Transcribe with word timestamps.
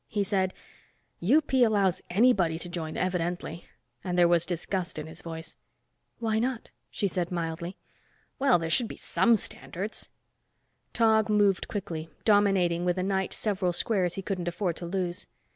He 0.07 0.23
said, 0.23 0.55
"UP 1.21 1.53
allows 1.53 2.01
anybody 2.09 2.57
to 2.57 2.67
join 2.67 2.97
evidently," 2.97 3.67
and 4.03 4.17
there 4.17 4.27
was 4.27 4.47
disgust 4.47 4.97
in 4.97 5.05
his 5.05 5.21
voice. 5.21 5.57
"Why 6.17 6.39
not?" 6.39 6.71
she 6.89 7.07
said 7.07 7.29
mildly. 7.31 7.77
"Well, 8.39 8.57
there 8.57 8.71
should 8.71 8.87
be 8.87 8.97
some 8.97 9.35
standards." 9.35 10.09
Tog 10.93 11.29
moved 11.29 11.67
quickly, 11.67 12.09
dominating 12.25 12.83
with 12.83 12.97
a 12.97 13.03
knight 13.03 13.31
several 13.31 13.73
squares 13.73 14.15
he 14.15 14.23
couldn't 14.23 14.47
afford 14.47 14.75
to 14.77 14.87
lose. 14.87 15.27